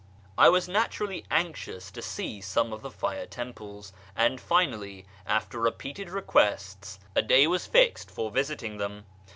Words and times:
I 0.35 0.49
was 0.49 0.67
naturally 0.67 1.25
anxious 1.29 1.91
to 1.91 2.01
see 2.01 2.41
some 2.41 2.73
of 2.73 2.81
the 2.81 2.89
fire 2.89 3.27
temples, 3.27 3.93
and 4.15 4.41
finally, 4.41 5.05
after 5.27 5.59
repeated 5.59 6.09
requests, 6.09 6.97
a 7.15 7.21
day 7.21 7.45
was 7.45 7.67
fixed 7.67 8.09
for 8.09 8.31
visiting 8.31 8.77
them. 8.79 9.05